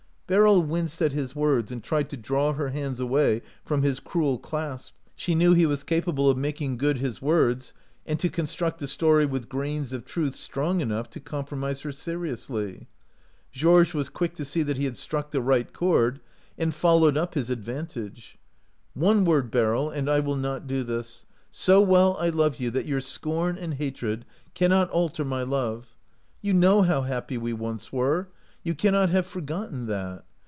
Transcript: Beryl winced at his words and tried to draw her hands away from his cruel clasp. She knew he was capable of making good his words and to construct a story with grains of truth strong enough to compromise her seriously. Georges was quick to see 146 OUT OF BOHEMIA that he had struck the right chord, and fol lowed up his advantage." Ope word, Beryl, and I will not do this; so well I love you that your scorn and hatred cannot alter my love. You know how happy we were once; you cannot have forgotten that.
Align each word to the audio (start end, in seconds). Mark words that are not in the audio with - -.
Beryl 0.27 0.63
winced 0.63 1.01
at 1.01 1.11
his 1.11 1.35
words 1.35 1.73
and 1.73 1.83
tried 1.83 2.09
to 2.11 2.15
draw 2.15 2.53
her 2.53 2.69
hands 2.69 3.01
away 3.01 3.41
from 3.65 3.81
his 3.81 3.99
cruel 3.99 4.39
clasp. 4.39 4.93
She 5.13 5.35
knew 5.35 5.53
he 5.53 5.65
was 5.65 5.83
capable 5.83 6.29
of 6.29 6.37
making 6.37 6.77
good 6.77 6.99
his 6.99 7.21
words 7.21 7.73
and 8.05 8.17
to 8.21 8.29
construct 8.29 8.81
a 8.81 8.87
story 8.87 9.25
with 9.25 9.49
grains 9.49 9.91
of 9.91 10.05
truth 10.05 10.33
strong 10.33 10.79
enough 10.79 11.09
to 11.09 11.19
compromise 11.19 11.81
her 11.81 11.91
seriously. 11.91 12.87
Georges 13.51 13.93
was 13.93 14.07
quick 14.07 14.33
to 14.35 14.45
see 14.45 14.61
146 14.61 15.03
OUT 15.13 15.17
OF 15.17 15.21
BOHEMIA 15.31 15.33
that 15.43 15.51
he 15.51 15.51
had 15.51 15.65
struck 15.65 15.65
the 15.65 15.65
right 15.65 15.73
chord, 15.77 16.21
and 16.57 16.73
fol 16.73 17.01
lowed 17.01 17.17
up 17.17 17.33
his 17.33 17.49
advantage." 17.49 18.37
Ope 19.01 19.27
word, 19.27 19.51
Beryl, 19.51 19.89
and 19.89 20.09
I 20.09 20.21
will 20.21 20.37
not 20.37 20.65
do 20.65 20.83
this; 20.85 21.25
so 21.49 21.81
well 21.81 22.15
I 22.21 22.29
love 22.29 22.57
you 22.57 22.71
that 22.71 22.85
your 22.85 23.01
scorn 23.01 23.57
and 23.57 23.73
hatred 23.73 24.23
cannot 24.53 24.89
alter 24.91 25.25
my 25.25 25.43
love. 25.43 25.97
You 26.41 26.53
know 26.53 26.83
how 26.83 27.01
happy 27.01 27.37
we 27.37 27.51
were 27.51 27.77
once; 27.93 28.25
you 28.63 28.75
cannot 28.75 29.09
have 29.09 29.25
forgotten 29.25 29.87
that. 29.87 30.23